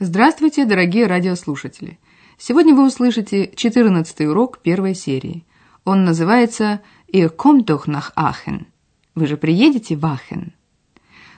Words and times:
Здравствуйте, 0.00 0.64
дорогие 0.64 1.08
радиослушатели! 1.08 1.98
Сегодня 2.38 2.72
вы 2.72 2.86
услышите 2.86 3.50
14 3.52 4.20
урок 4.28 4.60
первой 4.60 4.94
серии. 4.94 5.44
Он 5.84 6.04
называется 6.04 6.82
«Ihr 7.12 7.34
kommt 7.34 7.64
doch 7.64 7.88
nach 7.88 8.12
Aachen». 8.14 8.66
Вы 9.16 9.26
же 9.26 9.36
приедете 9.36 9.96
в 9.96 10.06
Ахен. 10.06 10.52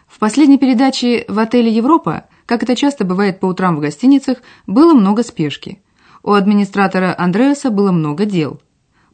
В 0.07 0.19
последней 0.19 0.59
передаче 0.59 1.25
в 1.27 1.39
отеле 1.39 1.73
«Европа», 1.73 2.27
как 2.45 2.63
это 2.63 2.77
часто 2.77 3.07
бывает 3.07 3.41
по 3.41 3.47
утрам 3.47 3.77
в 3.77 3.81
гостиницах, 3.81 4.43
было 4.67 4.93
много 4.93 5.23
спешки. 5.23 5.83
У 6.23 6.33
администратора 6.33 7.15
Андреаса 7.17 7.71
было 7.71 7.93
много 7.93 8.27
дел. 8.27 8.61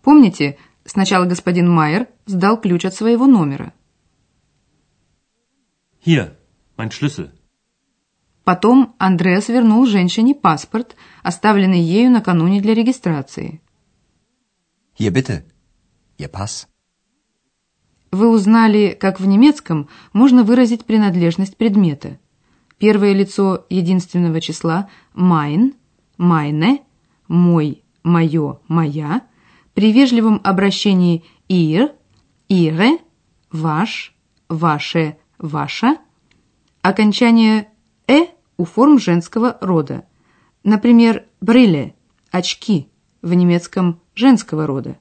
Помните, 0.02 0.58
сначала 0.84 1.24
господин 1.24 1.70
Майер 1.70 2.08
сдал 2.24 2.60
ключ 2.60 2.84
от 2.84 2.94
своего 2.94 3.26
номера. 3.26 3.72
Hier, 6.04 6.32
mein 6.76 6.90
Schlüssel. 6.90 7.30
Потом 8.46 8.94
Андреас 8.98 9.48
вернул 9.48 9.86
женщине 9.86 10.32
паспорт, 10.32 10.94
оставленный 11.24 11.80
ею 11.80 12.12
накануне 12.12 12.60
для 12.60 12.74
регистрации. 12.74 13.60
Hier 14.96 15.10
bitte, 15.10 15.42
Ihr 16.16 16.30
Pass. 16.30 16.68
Вы 18.12 18.28
узнали, 18.28 18.96
как 19.00 19.18
в 19.18 19.26
немецком 19.26 19.88
можно 20.12 20.44
выразить 20.44 20.84
принадлежность 20.84 21.56
предмета. 21.56 22.20
Первое 22.78 23.14
лицо 23.14 23.66
единственного 23.68 24.40
числа 24.40 24.90
«mein», 25.12 25.74
«meine», 26.16 26.82
«мой», 27.26 27.82
«моё», 28.04 28.60
«моя», 28.68 29.22
при 29.74 29.90
вежливом 29.90 30.40
обращении 30.44 31.24
«ihr», 31.48 31.90
«ihre», 32.48 33.00
«ваш», 33.50 34.14
«ваше», 34.48 35.16
«ваша», 35.36 35.96
окончание 36.82 37.66
«э» 38.06 38.35
у 38.56 38.64
форм 38.64 38.98
женского 38.98 39.58
рода. 39.60 40.04
Например, 40.64 41.24
«брille»– 41.40 41.94
«очки» 42.30 42.88
в 43.22 43.34
немецком 43.34 44.00
женского 44.14 44.66
рода. 44.66 44.98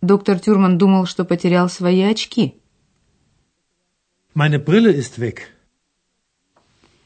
Доктор 0.00 0.38
Тюрман 0.38 0.78
думал, 0.78 1.06
что 1.06 1.24
потерял 1.24 1.68
свои 1.68 2.02
очки. 2.02 2.54
Meine 4.34 4.58
Brille 4.64 4.94
ist 4.94 5.18
weg. 5.18 5.40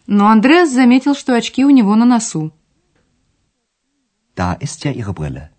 Но 0.07 0.29
Андреас 0.29 0.71
заметил, 0.71 1.15
что 1.15 1.35
очки 1.35 1.65
у 1.65 1.71
него 1.71 1.95
на 1.95 2.05
носу. 2.05 2.53
Da 4.37 4.55
ist 4.55 4.85
ja 4.85 4.93
Ihre 4.93 5.15
Brille. 5.15 5.51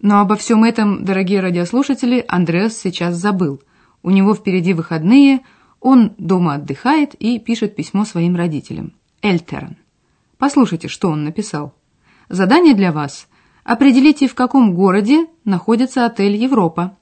Но 0.00 0.20
обо 0.20 0.36
всем 0.36 0.64
этом, 0.64 1.04
дорогие 1.04 1.40
радиослушатели, 1.40 2.24
Андреас 2.28 2.76
сейчас 2.76 3.16
забыл. 3.16 3.62
У 4.02 4.10
него 4.10 4.34
впереди 4.34 4.72
выходные, 4.72 5.40
он 5.80 6.14
дома 6.18 6.54
отдыхает 6.54 7.14
и 7.14 7.38
пишет 7.38 7.76
письмо 7.76 8.04
своим 8.04 8.36
родителям. 8.36 8.94
Эльтерн. 9.22 9.76
Послушайте, 10.36 10.88
что 10.88 11.08
он 11.08 11.24
написал. 11.24 11.74
Задание 12.28 12.74
для 12.74 12.92
вас. 12.92 13.28
Определите, 13.64 14.28
в 14.28 14.34
каком 14.34 14.74
городе 14.74 15.26
находится 15.44 16.06
отель 16.06 16.36
Европа. 16.36 16.96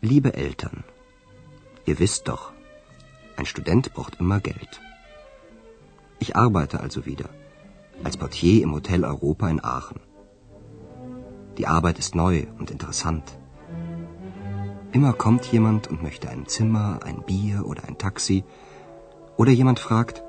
Liebe 0.00 0.34
Eltern, 0.34 0.82
ihr 1.86 2.00
wisst 2.00 2.26
doch, 2.26 2.50
ein 3.36 3.46
Student 3.46 3.94
braucht 3.94 4.16
immer 4.18 4.40
Geld. 4.40 4.80
Ich 6.18 6.34
arbeite 6.34 6.80
also 6.80 7.06
wieder 7.06 7.28
als 8.04 8.16
Portier 8.16 8.62
im 8.62 8.72
Hotel 8.72 9.04
Europa 9.04 9.48
in 9.48 9.62
Aachen. 9.62 10.00
Die 11.58 11.66
Arbeit 11.66 11.98
ist 11.98 12.14
neu 12.14 12.46
und 12.58 12.70
interessant. 12.70 13.38
Immer 14.92 15.12
kommt 15.12 15.46
jemand 15.46 15.88
und 15.88 16.02
möchte 16.02 16.28
ein 16.28 16.46
Zimmer, 16.46 17.00
ein 17.04 17.22
Bier 17.22 17.66
oder 17.66 17.84
ein 17.88 17.98
Taxi. 17.98 18.44
Oder 19.36 19.52
jemand 19.52 19.78
fragt, 19.80 20.22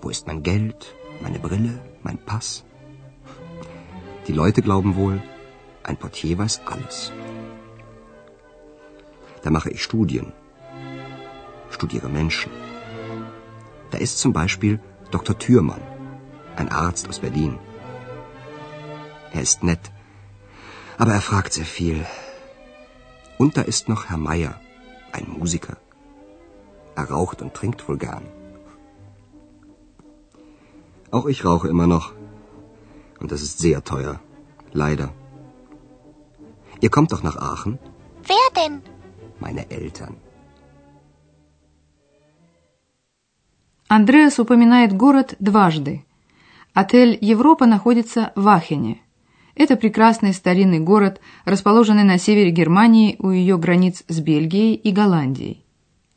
wo 0.00 0.10
ist 0.10 0.26
mein 0.26 0.42
Geld, 0.42 0.94
meine 1.22 1.38
Brille, 1.38 1.80
mein 2.02 2.18
Pass? 2.18 2.64
Die 4.26 4.32
Leute 4.32 4.62
glauben 4.62 4.96
wohl, 4.96 5.22
ein 5.82 5.96
Portier 5.96 6.38
weiß 6.38 6.62
alles. 6.66 7.12
Da 9.42 9.50
mache 9.50 9.70
ich 9.70 9.82
Studien, 9.82 10.32
studiere 11.70 12.08
Menschen. 12.08 12.50
Da 13.90 13.98
ist 13.98 14.18
zum 14.18 14.32
Beispiel 14.32 14.80
Dr. 15.10 15.38
Thürmann, 15.38 15.82
ein 16.55 16.69
Arzt 16.71 17.07
aus 17.09 17.19
Berlin. 17.19 17.57
Er 19.31 19.41
ist 19.41 19.63
nett, 19.63 19.91
aber 20.97 21.13
er 21.13 21.21
fragt 21.21 21.53
sehr 21.53 21.65
viel. 21.65 22.05
Und 23.37 23.57
da 23.57 23.61
ist 23.61 23.87
noch 23.89 24.09
Herr 24.09 24.17
Meier, 24.17 24.59
ein 25.11 25.27
Musiker. 25.37 25.77
Er 26.95 27.09
raucht 27.09 27.41
und 27.41 27.53
trinkt 27.53 27.87
wohl 27.87 27.97
gern. 27.97 28.25
Auch 31.11 31.25
ich 31.25 31.45
rauche 31.45 31.67
immer 31.67 31.87
noch. 31.87 32.13
Und 33.19 33.31
das 33.31 33.41
ist 33.41 33.59
sehr 33.59 33.83
teuer. 33.83 34.19
Leider. 34.71 35.09
Ihr 36.81 36.89
kommt 36.89 37.11
doch 37.11 37.23
nach 37.23 37.37
Aachen? 37.37 37.79
Wer 38.23 38.47
denn? 38.57 38.81
Meine 39.39 39.69
Eltern. 39.71 40.15
Андреас 43.87 44.37
упоминает 44.37 44.97
город 44.97 45.35
дважды. 45.39 46.03
Отель 46.74 47.16
«Европа» 47.20 47.66
находится 47.66 48.32
в 48.34 48.48
Ахене. 48.48 49.00
Это 49.54 49.76
прекрасный 49.76 50.34
старинный 50.34 50.80
город, 50.80 51.20
расположенный 51.44 52.02
на 52.02 52.18
севере 52.18 52.50
Германии 52.50 53.14
у 53.20 53.30
ее 53.30 53.56
границ 53.56 54.02
с 54.08 54.18
Бельгией 54.18 54.74
и 54.74 54.90
Голландией. 54.90 55.64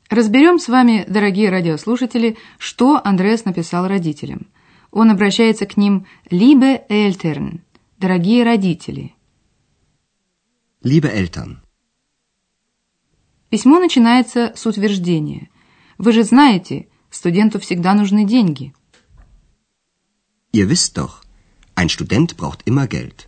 Разберем 0.09 0.57
с 0.57 0.67
вами, 0.67 1.05
дорогие 1.07 1.51
радиослушатели, 1.51 2.37
что 2.57 2.99
Андреас 3.03 3.45
написал 3.45 3.87
родителям. 3.87 4.47
Он 4.89 5.11
обращается 5.11 5.67
к 5.67 5.77
ним 5.77 6.07
«Liebe 6.31 6.81
Eltern»– 6.89 7.59
«Дорогие 7.99 8.43
родители». 8.43 9.13
Liebe 10.83 11.13
Eltern, 11.13 11.57
Письмо 13.49 13.79
начинается 13.79 14.53
с 14.55 14.65
утверждения. 14.65 15.49
Вы 15.99 16.13
же 16.13 16.23
знаете, 16.23 16.87
студенту 17.11 17.59
всегда 17.59 17.93
нужны 17.93 18.25
деньги. 18.25 18.73
Ihr 20.51 20.69
wisst 20.69 20.97
doch, 20.97 21.21
ein 21.75 21.89
Student 21.89 22.37
braucht 22.37 22.63
immer 22.65 22.87
Geld. 22.87 23.27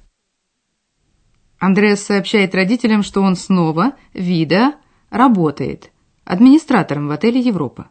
Андреас 1.60 2.04
сообщает 2.04 2.56
родителям, 2.56 3.04
что 3.04 3.22
он 3.22 3.36
снова, 3.36 3.94
вида, 4.14 4.76
работает 5.10 5.92
администратором 6.24 7.08
в 7.08 7.12
отеле 7.12 7.40
Европа. 7.40 7.90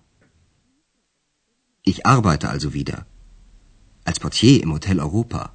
Ich 1.84 2.06
arbeite 2.06 2.48
also 2.48 2.72
wieder. 2.72 3.06
Als 4.04 4.20
Portier 4.20 4.62
im 4.62 4.72
Hotel 4.72 5.00
Europa. 5.00 5.52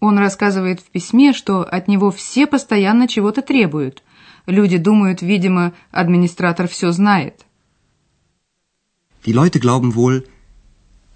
Он 0.00 0.18
рассказывает 0.18 0.80
в 0.80 0.90
письме, 0.90 1.32
что 1.32 1.62
от 1.62 1.88
него 1.88 2.10
все 2.10 2.46
постоянно 2.46 3.08
чего-то 3.08 3.42
требуют. 3.42 4.02
Люди 4.46 4.78
думают, 4.78 5.22
видимо, 5.22 5.74
администратор 5.90 6.68
все 6.68 6.92
знает. 6.92 7.44
Die 9.24 9.32
Leute 9.32 9.58
glauben 9.58 9.94
wohl, 9.94 10.26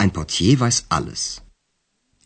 ein 0.03 0.11
Portier 0.11 0.59
weiß 0.65 0.79
alles. 0.89 1.23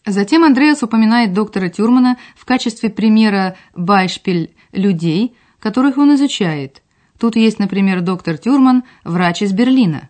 Затем 0.06 0.44
Андреас 0.44 0.82
упоминает 0.82 1.32
доктора 1.34 1.69
Тюрмана 1.69 2.17
в 2.37 2.44
качестве 2.44 2.88
примера 2.90 3.56
«Байшпиль» 3.75 4.55
людей, 4.73 5.37
которых 5.58 5.99
он 5.99 6.14
изучает. 6.14 6.82
Тут 7.19 7.37
есть, 7.37 7.58
например, 7.58 8.00
доктор 8.02 8.38
Тюрман, 8.38 8.84
врач 9.05 9.43
из 9.43 9.52
Берлина. 9.52 10.08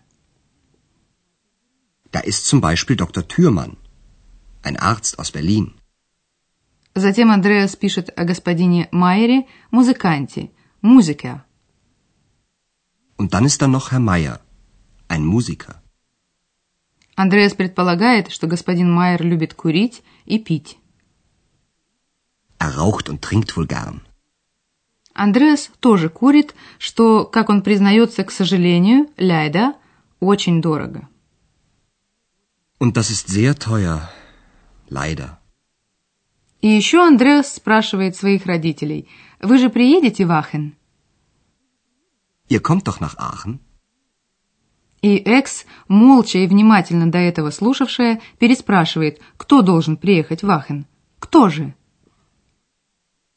Da 2.11 2.21
ist 2.21 2.45
zum 2.47 2.61
Beispiel 2.61 2.95
Dr. 2.95 3.27
Thürmann, 3.27 3.75
ein 4.63 4.77
Arzt 4.77 5.19
aus 5.19 5.31
Berlin. 5.31 5.73
Затем 6.95 7.29
Андреас 7.31 7.75
пишет 7.75 8.09
о 8.17 8.23
господине 8.23 8.87
Майере, 8.91 9.45
музыканте, 9.71 10.51
музыка. 10.81 11.43
Und 13.17 13.33
dann 13.33 13.45
ist 13.45 13.61
da 13.61 13.67
noch 13.67 13.91
Herr 13.91 13.99
Meier, 13.99 14.39
ein 15.09 15.25
Musiker. 15.25 15.76
Андреас 17.17 17.55
предполагает, 17.55 18.29
что 18.29 18.45
господин 18.45 18.93
Майер 18.93 19.23
любит 19.23 19.55
курить 19.55 20.03
и 20.25 20.37
пить. 20.37 20.77
Er 22.59 22.75
raucht 22.75 23.09
und 23.09 23.21
trinkt 23.21 23.57
wohl 23.57 23.65
gern. 23.65 24.01
Андреас 25.15 25.71
тоже 25.79 26.09
курит, 26.09 26.53
что, 26.77 27.25
как 27.25 27.49
он 27.49 27.63
признается, 27.63 28.23
к 28.23 28.29
сожалению, 28.29 29.07
ляйда, 29.17 29.73
очень 30.19 30.61
дорого. 30.61 31.09
Und 32.79 32.95
das 32.95 33.09
ist 33.09 33.27
sehr 33.29 33.55
teuer. 33.55 34.07
Leider. 34.91 35.39
И 36.61 36.67
еще 36.67 37.03
Андреас 37.03 37.55
спрашивает 37.55 38.15
своих 38.15 38.45
родителей, 38.45 39.09
«Вы 39.41 39.57
же 39.57 39.71
приедете 39.71 40.27
в 40.27 40.31
Ахен?» 40.31 40.75
Ihr 42.47 42.61
kommt 42.61 42.87
doch 42.87 42.99
nach 42.99 43.17
Aachen? 43.17 43.59
И 45.01 45.17
Экс, 45.17 45.65
молча 45.87 46.39
и 46.39 46.47
внимательно 46.47 47.11
до 47.11 47.19
этого 47.19 47.51
слушавшая, 47.51 48.19
переспрашивает, 48.39 49.21
кто 49.37 49.61
должен 49.61 49.97
приехать 49.97 50.43
в 50.43 50.49
Ахен? 50.49 50.87
Кто 51.19 51.49
же? 51.49 51.75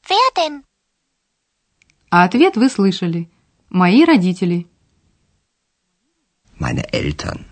Denn? 0.08 0.62
А 2.10 2.24
ответ 2.24 2.56
вы 2.56 2.68
слышали. 2.68 3.30
Мои 3.68 4.04
родители. 4.04 4.66
Meine 6.58 6.84
Eltern. 6.92 7.44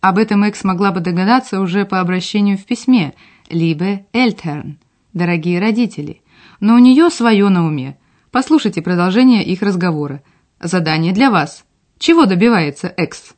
Об 0.00 0.18
этом 0.18 0.44
Экс 0.44 0.64
могла 0.64 0.92
бы 0.92 1.00
догадаться 1.00 1.60
уже 1.60 1.84
по 1.84 2.00
обращению 2.00 2.56
в 2.56 2.64
письме 2.64 3.14
«Liebe 3.48 4.06
Eltern»– 4.12 4.76
«Дорогие 5.12 5.60
родители». 5.60 6.22
Но 6.60 6.74
у 6.74 6.78
нее 6.78 7.10
свое 7.10 7.48
на 7.48 7.66
уме. 7.66 7.98
Послушайте 8.30 8.82
продолжение 8.82 9.44
их 9.44 9.62
разговора. 9.62 10.22
Задание 10.60 11.12
для 11.12 11.30
вас. 11.30 11.64
Чего 11.98 12.26
добивается 12.26 12.88
Экс? 12.96 13.34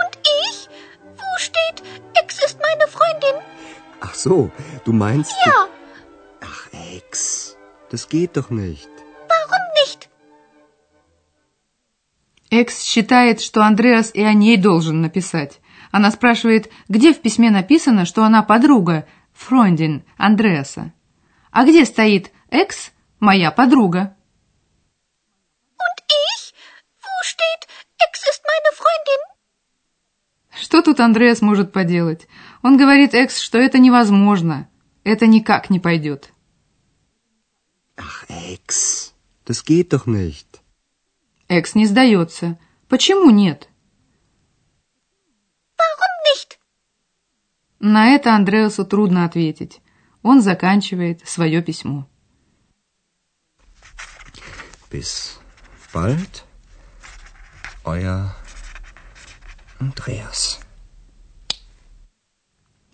Und 0.00 0.12
ich? 0.42 0.68
Wo 1.20 1.38
steht, 1.38 1.82
Ex 2.14 2.38
ist 2.46 2.58
meine 2.58 2.86
Freundin? 2.88 3.36
Ach 4.00 4.14
so, 4.14 4.50
du 4.84 4.92
meinst... 4.92 5.32
Ja, 5.44 5.68
Ach, 6.40 6.68
Ex. 6.96 7.56
Das 7.90 8.08
geht 8.08 8.36
doch 8.36 8.50
nicht. 8.50 8.88
warum 9.28 9.64
nicht? 9.82 10.08
Экс 12.50 12.82
считает, 12.82 13.40
что 13.42 13.62
Андреас 13.62 14.10
и 14.14 14.22
о 14.22 14.32
ней 14.32 14.56
должен 14.56 15.02
написать. 15.02 15.60
Она 15.90 16.10
спрашивает, 16.10 16.70
где 16.88 17.12
в 17.12 17.20
письме 17.20 17.50
написано, 17.50 18.04
что 18.06 18.24
она 18.24 18.42
подруга, 18.42 19.06
Фрондин 19.34 20.04
Андреаса. 20.16 20.92
А 21.50 21.64
где 21.64 21.84
стоит 21.84 22.30
Экс, 22.50 22.92
моя 23.20 23.50
подруга? 23.50 24.14
Und 25.78 25.98
ich? 26.08 26.54
Wo 27.02 27.14
steht, 27.22 27.62
Ex 28.06 28.20
ist 28.28 28.42
meine 28.52 28.70
Freundin? 28.80 29.22
Что 30.68 30.82
тут 30.82 31.00
Андреас 31.00 31.40
может 31.40 31.72
поделать? 31.72 32.28
Он 32.60 32.76
говорит 32.76 33.14
Экс, 33.14 33.38
что 33.40 33.56
это 33.56 33.78
невозможно. 33.78 34.68
Это 35.02 35.26
никак 35.26 35.70
не 35.70 35.80
пойдет. 35.80 36.30
Ach, 37.96 38.26
Ex. 38.28 39.14
Das 39.46 39.64
geht 39.64 39.94
doch 39.94 40.06
nicht. 40.06 40.60
Экс 41.48 41.74
не 41.74 41.86
сдается. 41.86 42.58
Почему 42.86 43.30
нет? 43.30 43.70
Warum 45.78 46.14
nicht? 46.28 46.58
На 47.78 48.10
это 48.10 48.34
Андреасу 48.36 48.84
трудно 48.84 49.24
ответить. 49.24 49.80
Он 50.22 50.42
заканчивает 50.42 51.26
свое 51.26 51.62
письмо. 51.62 52.06
Bis 54.90 55.40
bald. 55.94 56.44
Euer 57.86 58.34
Andreas. 59.80 60.58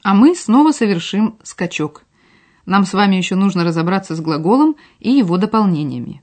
А 0.02 0.14
мы 0.14 0.34
снова 0.34 0.72
совершим 0.72 1.38
скачок. 1.42 2.04
Нам 2.66 2.84
с 2.84 2.92
вами 2.92 3.16
еще 3.16 3.36
нужно 3.36 3.64
разобраться 3.64 4.14
с 4.14 4.20
глаголом 4.20 4.76
и 5.00 5.10
его 5.10 5.38
дополнениями. 5.38 6.22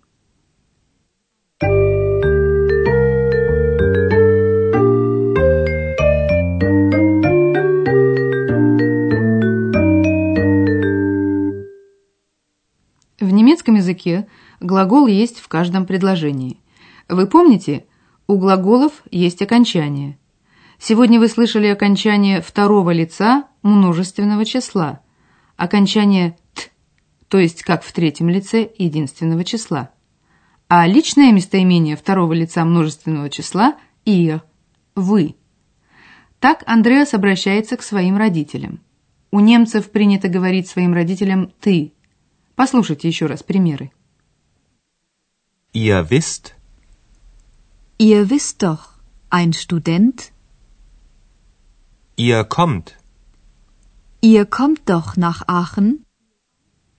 В 13.19 13.33
немецком 13.33 13.75
языке 13.75 14.27
глагол 14.59 15.07
есть 15.07 15.39
в 15.39 15.47
каждом 15.47 15.85
предложении. 15.85 16.59
Вы 17.07 17.25
помните, 17.25 17.85
у 18.27 18.37
глаголов 18.37 19.03
есть 19.09 19.41
окончание. 19.41 20.17
Сегодня 20.83 21.19
вы 21.19 21.27
слышали 21.27 21.67
окончание 21.67 22.41
второго 22.41 22.89
лица 22.89 23.47
множественного 23.61 24.45
числа, 24.45 25.01
окончание 25.55 26.35
«т», 26.55 26.71
то 27.27 27.37
есть 27.37 27.61
как 27.61 27.83
в 27.83 27.93
третьем 27.93 28.29
лице 28.29 28.67
единственного 28.79 29.43
числа. 29.43 29.91
А 30.69 30.87
личное 30.87 31.31
местоимение 31.31 31.95
второго 31.95 32.33
лица 32.33 32.65
множественного 32.65 33.29
числа– 33.29 33.77
«ihr»– 34.05 34.41
«вы». 34.95 35.35
Так 36.39 36.63
Андреас 36.65 37.13
обращается 37.13 37.77
к 37.77 37.83
своим 37.83 38.17
родителям. 38.17 38.81
У 39.29 39.39
немцев 39.39 39.91
принято 39.91 40.29
говорить 40.29 40.67
своим 40.67 40.95
родителям 40.95 41.53
«ты». 41.59 41.93
Послушайте 42.55 43.07
еще 43.07 43.27
раз 43.27 43.43
примеры. 43.43 43.91
Ihr 45.75 46.09
wisst, 46.09 46.53
Ihr 47.99 48.27
wisst 48.27 48.63
doch, 48.63 48.95
ein 49.29 49.53
Student, 49.53 50.30
ihr 52.15 52.43
kommt, 52.43 52.97
ihr 54.21 54.45
kommt 54.45 54.89
doch 54.89 55.17
nach 55.17 55.47
Aachen, 55.47 56.05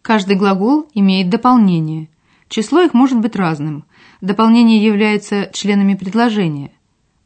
Каждый 0.02 0.34
глагол 0.34 0.88
имеет 0.94 1.30
дополнение. 1.30 2.10
Число 2.48 2.82
их 2.82 2.92
может 2.92 3.20
быть 3.20 3.36
разным. 3.36 3.84
Дополнение 4.20 4.84
является 4.84 5.48
членами 5.54 5.94
предложения. 5.94 6.72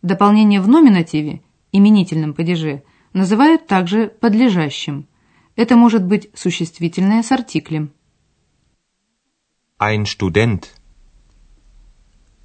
Дополнение 0.03 0.61
в 0.61 0.69
номинативе, 0.69 1.43
именительном 1.73 2.35
падеже, 2.35 2.85
называют 3.15 3.67
также 3.67 4.09
подлежащим. 4.09 5.09
Это 5.57 5.75
может 5.75 6.05
быть 6.05 6.29
существительное 6.35 7.23
с 7.23 7.33
артиклем. 7.33 7.93
ein 9.79 10.07
Student, 10.07 10.69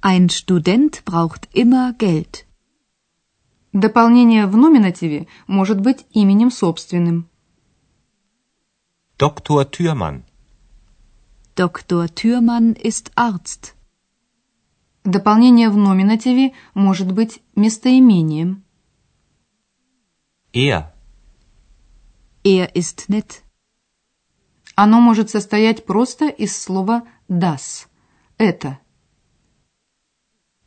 ein 0.02 0.28
Student 0.28 1.04
braucht 1.06 1.48
immer 1.54 1.94
Geld. 1.94 2.46
Дополнение 3.72 4.46
в 4.46 4.56
номинативе 4.56 5.28
может 5.46 5.80
быть 5.80 6.06
именем 6.10 6.50
собственным. 6.50 7.28
Dr. 9.18 9.64
Thürmann, 9.64 10.24
Dr. 11.56 12.08
Thürmann 12.08 12.74
ist 12.74 13.12
Arzt. 13.16 13.74
Дополнение 15.04 15.70
в 15.70 15.76
номинативе 15.76 16.52
может 16.74 17.12
быть 17.12 17.40
местоимением. 17.56 18.62
er, 20.52 20.92
Er 22.44 22.72
ist 22.74 23.08
nett. 23.08 23.42
Оно 24.74 25.00
может 25.00 25.30
состоять 25.30 25.86
просто 25.86 26.28
из 26.28 26.60
слова 26.60 27.04
das. 27.28 27.88
Это. 28.38 28.78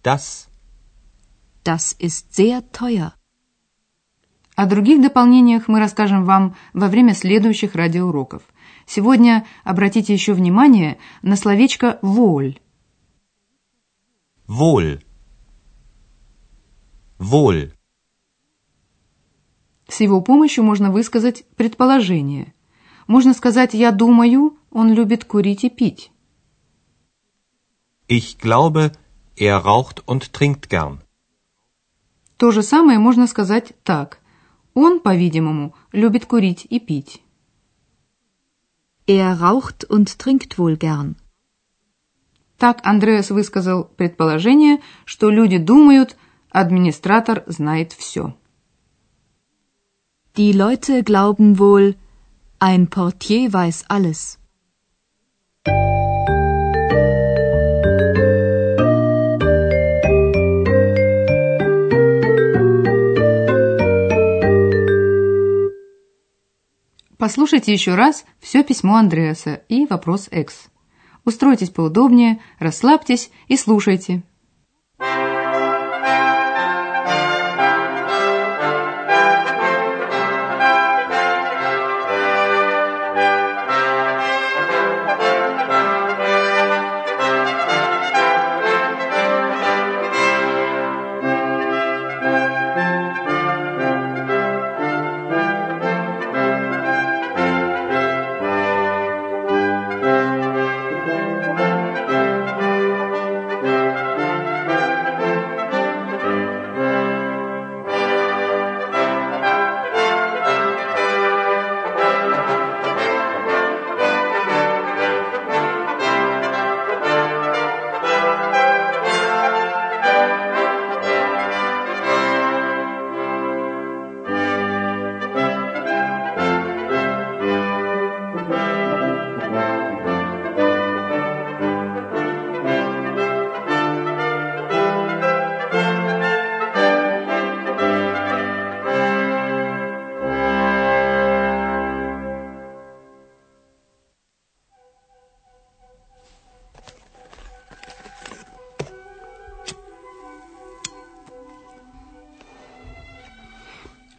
das, 0.04 0.48
Das 1.66 1.96
ist 1.98 2.36
sehr 2.36 2.62
teuer. 2.72 3.14
О 4.56 4.68
других 4.68 5.02
дополнениях 5.02 5.68
мы 5.68 5.80
расскажем 5.80 6.24
вам 6.24 6.56
во 6.74 6.88
время 6.88 7.16
следующих 7.16 7.74
радиоуроков. 7.74 8.44
Сегодня 8.86 9.46
обратите 9.64 10.14
еще 10.14 10.34
внимание 10.34 11.00
на 11.24 11.36
словечко 11.36 11.98
«воль». 12.04 12.60
wohl, 14.48 15.02
wohl, 17.18 17.74
С 19.88 20.02
его 20.02 20.22
помощью 20.22 20.64
можно 20.64 20.92
высказать 20.92 21.46
предположение. 21.56 22.54
Можно 23.08 23.34
сказать 23.34 23.74
«я 23.74 23.92
думаю, 23.92 24.58
он 24.70 24.94
любит 24.94 25.26
курить 25.26 25.64
и 25.64 25.70
пить». 25.72 26.12
ich 28.08 28.38
glaube, 28.38 28.92
er 29.36 29.58
raucht 29.58 30.08
und 30.08 30.32
trinkt 30.32 30.70
gern. 30.70 31.05
То 32.38 32.52
же 32.52 32.64
самое 32.64 33.00
можно 33.00 33.28
сказать 33.28 33.74
так. 33.84 34.20
Он, 34.74 35.00
по-видимому, 35.00 35.74
любит 35.92 36.26
курить 36.26 36.68
и 36.70 36.80
пить. 36.80 37.22
Er 39.08 39.40
raucht 39.40 39.86
und 39.86 40.18
trinkt 40.18 40.58
wohl 40.58 40.78
gern. 40.78 41.16
Так 42.58 42.86
Андреас 42.86 43.30
высказал 43.32 43.84
предположение, 43.84 44.82
что 45.06 45.30
люди 45.30 45.58
думают, 45.58 46.18
администратор 46.50 47.44
знает 47.48 47.94
все. 47.94 48.34
Die 50.36 50.52
Leute 50.52 51.04
glauben 51.04 51.60
wohl, 51.60 51.96
ein 52.60 52.90
Portier 52.90 53.54
weiß 53.54 53.86
alles. 53.88 54.40
Послушайте 67.18 67.72
еще 67.72 67.96
раз 67.96 68.26
все 68.40 68.64
письмо 68.64 68.96
Андреаса 68.96 69.62
и 69.70 69.86
вопрос 69.86 70.28
X. 70.32 70.68
Устройтесь 71.24 71.70
поудобнее, 71.70 72.42
расслабьтесь 72.60 73.32
и 73.48 73.56
слушайте. 73.58 74.24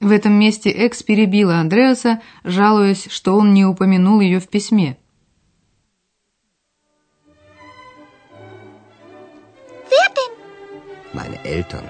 В 0.00 0.12
этом 0.12 0.32
месте 0.32 0.70
Экс 0.70 1.02
перебила 1.02 1.56
Андреаса, 1.56 2.22
жалуясь, 2.42 3.06
что 3.10 3.36
он 3.36 3.52
не 3.52 3.66
упомянул 3.66 4.20
ее 4.20 4.40
в 4.40 4.48
письме. 4.48 4.96
Wer 9.90 10.08
denn? 10.16 10.32
Meine 11.12 11.38
Eltern. 11.44 11.84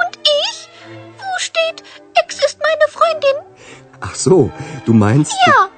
Und 0.00 0.14
ich? 0.42 0.68
Wo 1.18 1.30
steht, 1.38 1.82
Ex 2.14 2.38
ist 2.38 2.58
meine 2.60 2.86
Freundin? 2.88 3.36
Ach 4.00 4.14
so, 4.14 4.52
du 4.86 4.92
meinst... 4.92 5.32
Ja. 5.44 5.70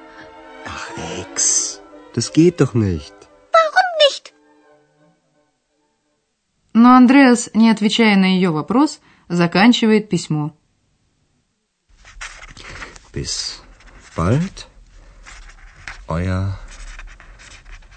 Ach, 0.65 0.87
Ex, 1.21 1.81
das 2.13 2.33
geht 2.33 2.61
doch 2.61 2.75
nicht. 2.75 3.15
Warum 3.51 3.87
nicht? 4.05 4.33
Но 6.73 6.95
Андреас, 6.95 7.49
не 7.55 7.71
отвечая 7.71 8.15
на 8.15 8.25
ее 8.25 8.51
вопрос, 8.51 8.99
заканчивает 9.27 10.07
письмо. 10.09 10.53
Bis 13.23 13.61
bald, 14.17 14.67
euer 16.09 16.59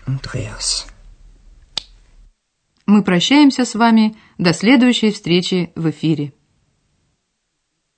Andreas. 0.06 0.86
Мы 2.86 3.02
прощаемся 3.02 3.64
с 3.64 3.74
вами 3.74 4.14
до 4.38 4.52
следующей 4.52 5.10
встречи 5.10 5.72
в 5.74 5.90
эфире. 5.90 6.32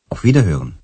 Auf 0.08 0.24
Wiederhören. 0.24 0.78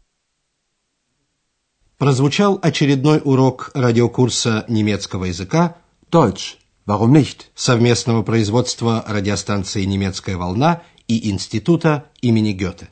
Прозвучал 1.96 2.58
очередной 2.60 3.22
урок 3.24 3.70
радиокурса 3.72 4.66
немецкого 4.68 5.24
языка 5.24 5.78
Deutsch. 6.10 6.58
Warum 6.84 7.12
nicht? 7.12 7.46
совместного 7.54 8.22
производства 8.22 9.02
радиостанции 9.08 9.84
«Немецкая 9.84 10.36
волна» 10.36 10.82
и 11.08 11.30
Института 11.30 12.10
имени 12.20 12.52
Гёте. 12.52 12.90